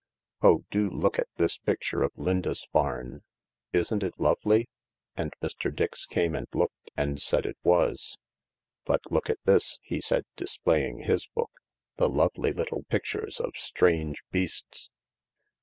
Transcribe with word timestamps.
"Oh, 0.41 0.63
do 0.71 0.89
look 0.89 1.19
at 1.19 1.27
this 1.35 1.59
picture 1.59 2.01
of 2.01 2.11
Lindisfarne— 2.17 3.21
isn't 3.71 4.01
it 4.01 4.19
lovely?" 4.19 4.67
and 5.15 5.31
Mr. 5.43 5.71
Dix 5.71 6.07
came 6.07 6.33
and 6.33 6.47
looked 6.55 6.89
and 6.97 7.21
said 7.21 7.45
it 7.45 7.59
was. 7.63 8.17
"But 8.83 9.01
look 9.11 9.29
at 9.29 9.37
this," 9.45 9.77
he 9.83 10.01
said, 10.01 10.25
displaying 10.35 11.03
his 11.03 11.27
book— 11.35 11.51
"the 11.97 12.09
lovely 12.09 12.51
little 12.51 12.81
pictures 12.89 13.39
of 13.39 13.51
strange 13.57 14.23
beasts." 14.31 14.89